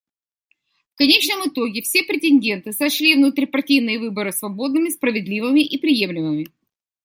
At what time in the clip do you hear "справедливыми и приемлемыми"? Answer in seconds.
4.89-6.47